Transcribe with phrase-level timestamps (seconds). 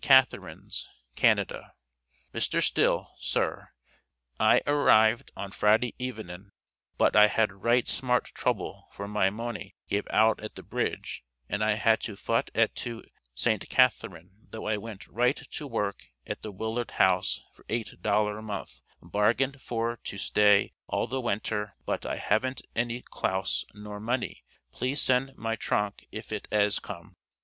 [0.03, 1.73] CATHARINES, Canada.
[2.33, 2.59] MR.
[2.59, 3.69] STILL, SIR:
[4.39, 6.49] I ar rivd on Friday evenen
[6.97, 11.63] bot I had rite smart troble for my mony gave out at the bridge and
[11.63, 13.03] I had to fot et to
[13.35, 13.69] St.
[13.69, 18.81] Catherin tho I went rite to worke at the willard house for 8 dolor month
[19.03, 24.99] bargend for to stae all the wentor bot I havent eny clouse nor money please
[24.99, 27.17] send my tronke if et has come.